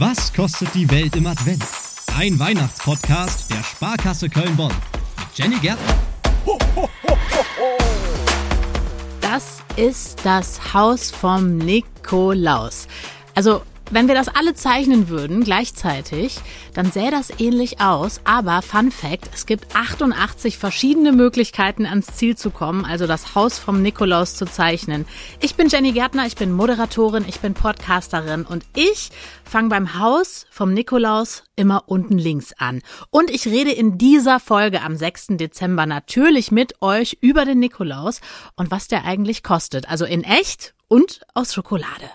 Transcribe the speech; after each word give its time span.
Was 0.00 0.32
kostet 0.32 0.74
die 0.74 0.90
Welt 0.90 1.14
im 1.14 1.26
Advent? 1.26 1.62
Ein 2.16 2.38
Weihnachtspodcast 2.38 3.50
der 3.50 3.62
Sparkasse 3.62 4.30
Köln-Bonn 4.30 4.72
mit 5.18 5.38
Jenny 5.38 5.56
Gärtner. 5.56 5.94
Das 9.20 9.58
ist 9.76 10.18
das 10.24 10.72
Haus 10.72 11.10
vom 11.10 11.58
Nikolaus. 11.58 12.88
Also 13.34 13.60
wenn 13.90 14.06
wir 14.06 14.14
das 14.14 14.28
alle 14.28 14.54
zeichnen 14.54 15.08
würden 15.08 15.42
gleichzeitig, 15.42 16.38
dann 16.74 16.92
sähe 16.92 17.10
das 17.10 17.30
ähnlich 17.40 17.80
aus. 17.80 18.20
Aber 18.24 18.62
Fun 18.62 18.90
Fact, 18.90 19.28
es 19.34 19.46
gibt 19.46 19.74
88 19.74 20.58
verschiedene 20.58 21.12
Möglichkeiten 21.12 21.86
ans 21.86 22.06
Ziel 22.14 22.36
zu 22.36 22.50
kommen, 22.50 22.84
also 22.84 23.06
das 23.06 23.34
Haus 23.34 23.58
vom 23.58 23.82
Nikolaus 23.82 24.36
zu 24.36 24.46
zeichnen. 24.46 25.06
Ich 25.40 25.56
bin 25.56 25.68
Jenny 25.68 25.92
Gärtner, 25.92 26.26
ich 26.26 26.36
bin 26.36 26.52
Moderatorin, 26.52 27.24
ich 27.28 27.40
bin 27.40 27.54
Podcasterin 27.54 28.44
und 28.44 28.64
ich 28.76 29.10
fange 29.44 29.68
beim 29.68 29.98
Haus 29.98 30.46
vom 30.50 30.72
Nikolaus 30.72 31.42
immer 31.56 31.84
unten 31.86 32.16
links 32.16 32.52
an. 32.58 32.82
Und 33.10 33.30
ich 33.30 33.46
rede 33.46 33.72
in 33.72 33.98
dieser 33.98 34.38
Folge 34.38 34.82
am 34.82 34.96
6. 34.96 35.28
Dezember 35.30 35.86
natürlich 35.86 36.52
mit 36.52 36.80
euch 36.80 37.18
über 37.20 37.44
den 37.44 37.58
Nikolaus 37.58 38.20
und 38.54 38.70
was 38.70 38.86
der 38.86 39.04
eigentlich 39.04 39.42
kostet. 39.42 39.88
Also 39.88 40.04
in 40.04 40.22
echt 40.22 40.74
und 40.88 41.20
aus 41.34 41.54
Schokolade. 41.54 42.10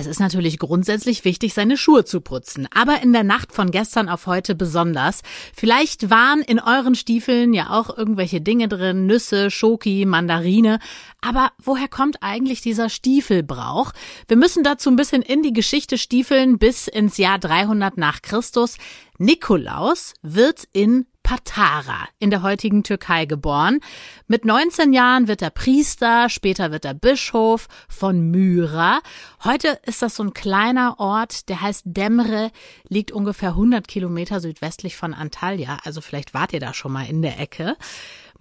Es 0.00 0.06
ist 0.06 0.18
natürlich 0.18 0.58
grundsätzlich 0.58 1.26
wichtig, 1.26 1.52
seine 1.52 1.76
Schuhe 1.76 2.06
zu 2.06 2.22
putzen, 2.22 2.66
aber 2.74 3.02
in 3.02 3.12
der 3.12 3.22
Nacht 3.22 3.52
von 3.52 3.70
gestern 3.70 4.08
auf 4.08 4.26
heute 4.26 4.54
besonders. 4.54 5.20
Vielleicht 5.54 6.08
waren 6.08 6.40
in 6.40 6.58
euren 6.58 6.94
Stiefeln 6.94 7.52
ja 7.52 7.68
auch 7.68 7.98
irgendwelche 7.98 8.40
Dinge 8.40 8.66
drin, 8.66 9.04
Nüsse, 9.04 9.50
Schoki, 9.50 10.06
Mandarine. 10.06 10.78
Aber 11.20 11.52
woher 11.62 11.86
kommt 11.86 12.22
eigentlich 12.22 12.62
dieser 12.62 12.88
Stiefelbrauch? 12.88 13.92
Wir 14.26 14.38
müssen 14.38 14.64
dazu 14.64 14.88
ein 14.88 14.96
bisschen 14.96 15.20
in 15.20 15.42
die 15.42 15.52
Geschichte 15.52 15.98
stiefeln 15.98 16.58
bis 16.58 16.88
ins 16.88 17.18
Jahr 17.18 17.38
300 17.38 17.98
nach 17.98 18.22
Christus. 18.22 18.78
Nikolaus 19.18 20.14
wird 20.22 20.64
in 20.72 21.04
Patara 21.30 22.08
in 22.18 22.30
der 22.30 22.42
heutigen 22.42 22.82
Türkei 22.82 23.24
geboren. 23.24 23.78
Mit 24.26 24.44
19 24.44 24.92
Jahren 24.92 25.28
wird 25.28 25.42
er 25.42 25.50
Priester, 25.50 26.28
später 26.28 26.72
wird 26.72 26.84
er 26.84 26.92
Bischof 26.92 27.68
von 27.88 28.32
Myra. 28.32 28.98
Heute 29.44 29.78
ist 29.86 30.02
das 30.02 30.16
so 30.16 30.24
ein 30.24 30.34
kleiner 30.34 30.98
Ort, 30.98 31.48
der 31.48 31.60
heißt 31.60 31.84
Demre, 31.86 32.50
liegt 32.88 33.12
ungefähr 33.12 33.50
100 33.50 33.86
Kilometer 33.86 34.40
südwestlich 34.40 34.96
von 34.96 35.14
Antalya. 35.14 35.78
Also 35.84 36.00
vielleicht 36.00 36.34
wart 36.34 36.52
ihr 36.52 36.58
da 36.58 36.74
schon 36.74 36.90
mal 36.90 37.08
in 37.08 37.22
der 37.22 37.38
Ecke. 37.38 37.76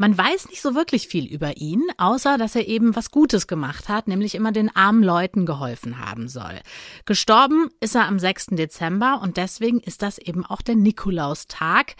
Man 0.01 0.17
weiß 0.17 0.47
nicht 0.47 0.61
so 0.61 0.75
wirklich 0.75 1.09
viel 1.09 1.25
über 1.25 1.57
ihn, 1.57 1.83
außer 1.97 2.37
dass 2.37 2.55
er 2.55 2.69
eben 2.69 2.95
was 2.95 3.11
Gutes 3.11 3.47
gemacht 3.47 3.89
hat, 3.89 4.07
nämlich 4.07 4.33
immer 4.33 4.53
den 4.53 4.73
armen 4.73 5.03
Leuten 5.03 5.45
geholfen 5.45 5.99
haben 5.99 6.29
soll. 6.29 6.61
Gestorben 7.03 7.69
ist 7.81 7.95
er 7.95 8.07
am 8.07 8.17
6. 8.17 8.47
Dezember 8.51 9.19
und 9.21 9.35
deswegen 9.35 9.81
ist 9.81 10.01
das 10.01 10.17
eben 10.17 10.45
auch 10.45 10.61
der 10.61 10.75
Nikolaustag. 10.75 11.97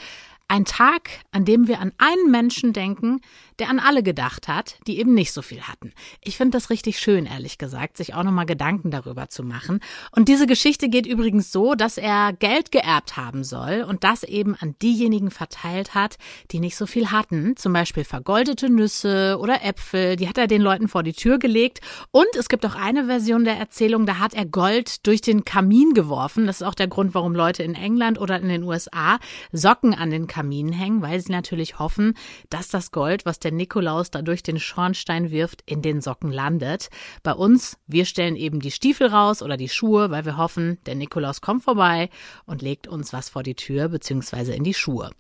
Ein 0.52 0.66
Tag, 0.66 1.12
an 1.32 1.46
dem 1.46 1.68
wir 1.68 1.80
an 1.80 1.92
einen 2.00 2.32
Menschen 2.32 2.74
denken, 2.74 3.22
der 3.60 3.70
an 3.70 3.78
alle 3.78 4.02
gedacht 4.02 4.48
hat, 4.48 4.80
die 4.88 4.98
eben 4.98 5.14
nicht 5.14 5.32
so 5.32 5.44
viel 5.44 5.62
hatten. 5.62 5.94
Ich 6.24 6.38
finde 6.38 6.58
das 6.58 6.72
richtig 6.72 6.98
schön, 6.98 7.28
ehrlich 7.28 7.60
gesagt, 7.60 7.98
sich 7.98 8.16
auch 8.16 8.24
nochmal 8.24 8.48
Gedanken 8.48 8.90
darüber 8.90 9.30
zu 9.30 9.44
machen. 9.44 9.80
Und 10.12 10.28
diese 10.28 10.48
Geschichte 10.48 10.90
geht 10.90 11.06
übrigens 11.06 11.52
so, 11.52 11.76
dass 11.76 12.00
er 12.00 12.34
Geld 12.34 12.72
geerbt 12.72 13.16
haben 13.16 13.44
soll 13.44 13.86
und 13.88 14.04
das 14.04 14.24
eben 14.24 14.56
an 14.56 14.74
diejenigen 14.82 15.30
verteilt 15.30 15.94
hat, 15.94 16.18
die 16.50 16.60
nicht 16.60 16.78
so 16.78 16.88
viel 16.88 17.12
hatten. 17.12 17.56
Zum 17.56 17.72
Beispiel 17.72 18.04
vergoldete 18.04 18.72
Nüsse 18.72 19.38
oder 19.40 19.64
Äpfel, 19.64 20.16
die 20.16 20.28
hat 20.28 20.40
er 20.40 20.48
den 20.48 20.64
Leuten 20.64 20.88
vor 20.88 21.04
die 21.04 21.14
Tür 21.14 21.38
gelegt. 21.38 21.80
Und 22.10 22.36
es 22.40 22.50
gibt 22.50 22.66
auch 22.66 22.76
eine 22.76 23.06
Version 23.06 23.44
der 23.44 23.58
Erzählung, 23.58 24.08
da 24.08 24.18
hat 24.18 24.34
er 24.34 24.48
Gold 24.48 25.06
durch 25.06 25.22
den 25.22 25.46
Kamin 25.46 25.94
geworfen. 25.94 26.48
Das 26.48 26.62
ist 26.62 26.68
auch 26.68 26.74
der 26.74 26.88
Grund, 26.88 27.14
warum 27.14 27.36
Leute 27.36 27.62
in 27.62 27.76
England 27.76 28.20
oder 28.20 28.40
in 28.40 28.50
den 28.50 28.64
USA 28.64 29.20
Socken 29.52 29.94
an 29.94 30.10
den 30.10 30.26
Kamin 30.26 30.39
Kamin 30.40 30.72
hängen, 30.72 31.02
weil 31.02 31.20
sie 31.20 31.34
natürlich 31.34 31.80
hoffen, 31.80 32.14
dass 32.50 32.70
das 32.70 32.92
Gold, 32.92 33.26
was 33.26 33.40
der 33.40 33.52
Nikolaus 33.52 34.10
da 34.10 34.22
durch 34.22 34.42
den 34.42 34.58
Schornstein 34.58 35.32
wirft, 35.32 35.64
in 35.66 35.82
den 35.82 36.00
Socken 36.00 36.32
landet. 36.32 36.88
Bei 37.24 37.34
uns, 37.34 37.78
wir 37.88 38.06
stellen 38.06 38.38
eben 38.38 38.62
die 38.62 38.72
Stiefel 38.72 39.08
raus 39.08 39.44
oder 39.44 39.58
die 39.58 39.68
Schuhe, 39.68 40.12
weil 40.12 40.24
wir 40.24 40.38
hoffen, 40.38 40.78
der 40.86 40.96
Nikolaus 40.96 41.42
kommt 41.42 41.64
vorbei 41.64 42.10
und 42.46 42.62
legt 42.62 42.88
uns 42.88 43.12
was 43.12 43.28
vor 43.28 43.44
die 43.44 43.56
Tür 43.56 43.90
bzw. 43.90 44.56
in 44.56 44.64
die 44.64 44.74
Schuhe. 44.74 45.12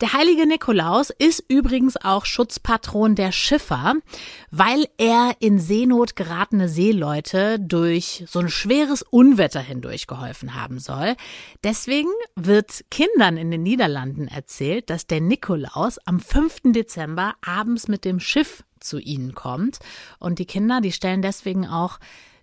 Der 0.00 0.12
heilige 0.12 0.46
Nikolaus 0.46 1.10
ist 1.10 1.42
übrigens 1.48 1.96
auch 1.96 2.24
Schutzpatron 2.24 3.16
der 3.16 3.32
Schiffer, 3.32 3.94
weil 4.52 4.86
er 4.96 5.34
in 5.40 5.58
Seenot 5.58 6.14
geratene 6.14 6.68
Seeleute 6.68 7.58
durch 7.58 8.22
so 8.28 8.38
ein 8.38 8.48
schweres 8.48 9.02
Unwetter 9.02 9.60
hindurch 9.60 10.06
geholfen 10.06 10.54
haben 10.54 10.78
soll. 10.78 11.16
Deswegen 11.64 12.10
wird 12.36 12.84
Kindern 12.92 13.36
in 13.36 13.50
den 13.50 13.64
Niederlanden 13.64 14.28
erzählt, 14.28 14.88
dass 14.88 15.08
der 15.08 15.20
Nikolaus 15.20 15.98
am 16.06 16.20
5. 16.20 16.72
Dezember 16.72 17.34
abends 17.44 17.88
mit 17.88 18.04
dem 18.04 18.20
Schiff 18.20 18.62
zu 18.78 19.00
ihnen 19.00 19.34
kommt. 19.34 19.80
Und 20.20 20.38
die 20.38 20.46
Kinder, 20.46 20.80
die 20.80 20.92
stellen 20.92 21.22
deswegen 21.22 21.66
auch 21.66 21.98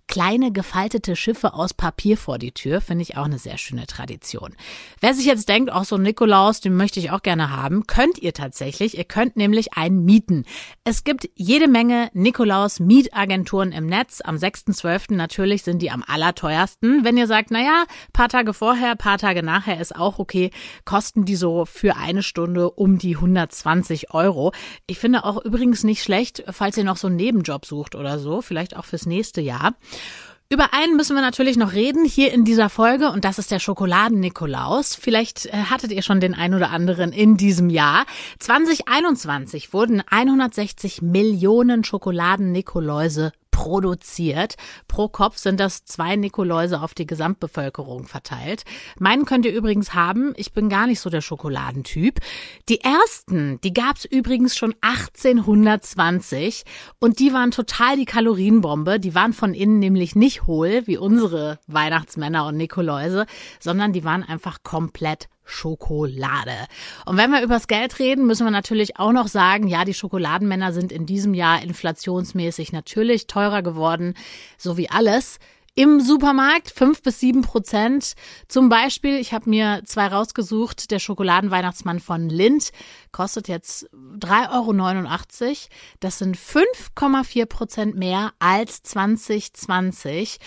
kleine 0.07 0.51
gefaltete 0.51 1.16
Schiffe 1.16 1.53
aus 1.53 1.73
Papier 1.73 2.17
vor 2.17 2.38
die 2.38 2.51
Tür, 2.51 2.79
finde 2.79 3.01
ich 3.01 3.17
auch 3.17 3.25
eine 3.25 3.39
sehr 3.39 3.57
schöne 3.57 3.88
Tradition. 3.88 4.55
Wer 5.01 5.13
sich 5.13 5.25
jetzt 5.25 5.49
denkt, 5.49 5.71
auch 5.71 5.83
so 5.83 5.95
ein 5.95 6.03
Nikolaus, 6.03 6.61
den 6.61 6.75
möchte 6.77 6.99
ich 6.99 7.11
auch 7.11 7.21
gerne 7.21 7.49
haben, 7.49 7.88
könnt 7.88 8.19
ihr 8.19 8.33
tatsächlich. 8.33 8.97
Ihr 8.97 9.03
könnt 9.03 9.35
nämlich 9.35 9.73
einen 9.73 10.05
mieten. 10.05 10.45
Es 10.83 11.03
gibt 11.03 11.29
jede 11.35 11.67
Menge 11.67 12.09
Nikolaus-Mietagenturen 12.13 13.71
im 13.71 13.88
Netz. 13.88 14.21
Am 14.23 14.35
6.12. 14.35 15.16
natürlich 15.16 15.63
sind 15.63 15.81
die 15.81 15.91
am 15.91 16.03
allerteuersten. 16.05 17.03
Wenn 17.03 17.17
ihr 17.17 17.27
sagt, 17.27 17.51
naja, 17.51 17.85
paar 18.13 18.29
Tage 18.29 18.53
vorher, 18.53 18.95
paar 18.95 19.17
Tage 19.17 19.43
nachher 19.43 19.81
ist 19.81 19.95
auch 19.95 20.19
okay, 20.19 20.51
kosten 20.85 21.25
die 21.25 21.35
so 21.35 21.66
für 21.66 21.97
eine 21.97 22.23
Stunde 22.23 22.69
um 22.69 22.97
die 22.97 23.16
120 23.16 24.13
Euro. 24.13 24.53
Ich 24.87 24.99
finde 24.99 25.25
auch 25.25 25.43
übrigens 25.43 25.83
nicht 25.83 26.03
schlecht, 26.03 26.43
falls 26.51 26.77
ihr 26.77 26.83
noch 26.83 26.97
so 26.97 27.07
einen 27.07 27.16
Nebenjob 27.16 27.66
sucht 27.66 27.95
oder 27.95 28.19
so, 28.19 28.41
vielleicht 28.41 28.75
auch 28.77 28.85
fürs 28.85 29.05
nächste 29.05 29.41
Jahr. 29.41 29.75
Über 30.47 30.73
einen 30.73 30.95
müssen 30.95 31.16
wir 31.16 31.23
natürlich 31.23 31.57
noch 31.57 31.73
reden 31.73 32.06
hier 32.06 32.31
in 32.31 32.45
dieser 32.45 32.69
Folge 32.69 33.09
und 33.09 33.25
das 33.25 33.39
ist 33.39 33.50
der 33.50 33.57
Schokoladen-Nikolaus. 33.57 34.94
Vielleicht 34.94 35.47
äh, 35.47 35.51
hattet 35.51 35.91
ihr 35.91 36.03
schon 36.03 36.19
den 36.19 36.35
ein 36.35 36.53
oder 36.53 36.69
anderen 36.69 37.11
in 37.11 37.35
diesem 37.35 37.72
Jahr. 37.72 38.05
2021 38.39 39.73
wurden 39.73 40.03
160 40.07 41.01
Millionen 41.01 41.84
Schokoladen-Nikoläuse 41.84 43.31
produziert. 43.55 44.55
Pro 44.89 45.07
Kopf 45.07 45.38
sind 45.38 45.61
das 45.61 45.85
zwei 45.85 46.17
Nikoläuse 46.17 46.81
auf 46.81 46.93
die 46.93 47.07
Gesamtbevölkerung 47.07 48.05
verteilt. 48.05 48.66
Meinen 48.99 49.23
könnt 49.23 49.45
ihr 49.45 49.53
übrigens 49.53 49.93
haben. 49.93 50.33
Ich 50.35 50.51
bin 50.51 50.67
gar 50.67 50.88
nicht 50.88 50.99
so 50.99 51.09
der 51.09 51.21
Schokoladentyp. 51.21 52.19
Die 52.67 52.81
ersten, 52.81 53.61
die 53.61 53.73
gab's 53.73 54.03
übrigens 54.03 54.57
schon 54.57 54.75
1820 54.81 56.66
und 56.99 57.19
die 57.19 57.31
waren 57.31 57.51
total 57.51 57.95
die 57.95 58.03
Kalorienbombe. 58.03 58.99
Die 58.99 59.16
waren 59.16 59.31
von 59.31 59.53
innen 59.53 59.79
nämlich 59.79 60.17
nicht 60.17 60.47
hohl 60.47 60.83
wie 60.85 60.97
unsere 60.97 61.57
Weihnachtsmänner 61.66 62.47
und 62.47 62.57
Nikoläuse, 62.57 63.25
sondern 63.61 63.93
die 63.93 64.03
waren 64.03 64.23
einfach 64.23 64.63
komplett 64.63 65.29
Schokolade. 65.45 66.67
Und 67.06 67.17
wenn 67.17 67.31
wir 67.31 67.41
übers 67.41 67.67
Geld 67.67 68.00
reden, 68.00 68.25
müssen 68.25 68.45
wir 68.45 68.51
natürlich 68.51 69.00
auch 69.00 69.11
noch 69.11 69.28
sagen, 69.28 69.67
ja, 69.67 69.85
die 69.85 69.94
Schokoladenmänner 69.94 70.73
sind 70.73 70.91
in 70.91 71.06
diesem 71.06 71.33
Jahr 71.33 71.61
inflationsmäßig 71.61 72.73
natürlich 72.73 73.28
teurer 73.28 73.61
geworden, 73.61 74.16
so 74.57 74.78
wie 74.78 74.89
alles. 74.89 75.39
Im 75.78 76.00
Supermarkt 76.00 76.72
fünf 76.72 77.01
bis 77.01 77.19
sieben 77.19 77.41
Prozent. 77.41 78.13
Zum 78.47 78.69
Beispiel, 78.69 79.17
ich 79.19 79.34
habe 79.34 79.50
mir 79.50 79.81
zwei 79.84 80.07
rausgesucht, 80.07 80.89
der 80.89 81.00
Schokoladenweihnachtsmann 81.00 82.00
von 82.00 82.29
Lind 82.29 82.72
kostet 83.11 83.50
jetzt 83.50 83.89
3,89 83.94 85.41
Euro. 85.44 85.57
Das 86.00 86.17
sind 86.17 86.38
5,4 86.38 87.45
Prozent 87.45 87.95
mehr 87.97 88.31
als 88.39 88.84
2020. 88.84 90.40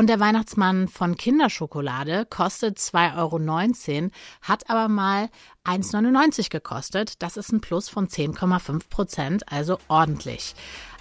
Und 0.00 0.06
der 0.06 0.18
Weihnachtsmann 0.18 0.88
von 0.88 1.14
Kinderschokolade 1.14 2.24
kostet 2.24 2.78
2,19 2.78 3.18
Euro, 3.18 4.10
hat 4.40 4.70
aber 4.70 4.88
mal 4.88 5.28
1,99 5.66 6.48
gekostet. 6.48 7.22
Das 7.22 7.36
ist 7.36 7.52
ein 7.52 7.60
Plus 7.60 7.90
von 7.90 8.08
10,5 8.08 8.88
Prozent, 8.88 9.52
also 9.52 9.76
ordentlich. 9.88 10.54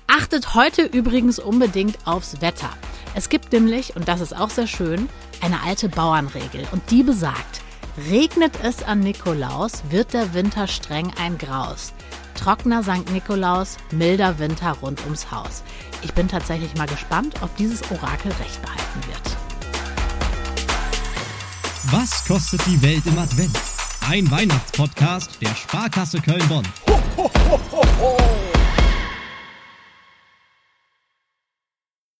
Achtet 0.07 0.53
heute 0.53 0.81
übrigens 0.81 1.39
unbedingt 1.39 2.05
aufs 2.05 2.41
Wetter. 2.41 2.71
Es 3.15 3.29
gibt 3.29 3.53
nämlich, 3.53 3.95
und 3.95 4.09
das 4.09 4.19
ist 4.19 4.35
auch 4.35 4.49
sehr 4.49 4.67
schön, 4.67 5.07
eine 5.39 5.63
alte 5.63 5.87
Bauernregel 5.87 6.67
und 6.73 6.91
die 6.91 7.03
besagt, 7.03 7.61
regnet 8.09 8.51
es 8.63 8.83
an 8.83 8.99
Nikolaus, 8.99 9.81
wird 9.91 10.11
der 10.11 10.33
Winter 10.33 10.67
streng 10.67 11.13
ein 11.17 11.37
Graus. 11.37 11.93
Trockener 12.39 12.81
St. 12.83 13.11
Nikolaus, 13.11 13.77
milder 13.91 14.39
Winter 14.39 14.71
rund 14.81 15.03
ums 15.03 15.29
Haus. 15.29 15.61
Ich 16.03 16.13
bin 16.13 16.29
tatsächlich 16.29 16.73
mal 16.75 16.87
gespannt, 16.87 17.35
ob 17.41 17.53
dieses 17.57 17.81
Orakel 17.91 18.31
recht 18.31 18.61
behalten 18.61 19.07
wird. 19.07 19.37
Was 21.91 22.25
kostet 22.25 22.65
die 22.65 22.81
Welt 22.81 23.05
im 23.05 23.17
Advent? 23.17 23.59
Ein 24.09 24.31
Weihnachtspodcast 24.31 25.41
der 25.41 25.53
Sparkasse 25.53 26.21
Köln-Bonn. 26.21 26.65
Ho, 26.87 26.99
ho, 27.17 27.31
ho, 27.81 28.48